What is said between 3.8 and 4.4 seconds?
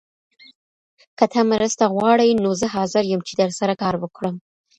کار وکړم.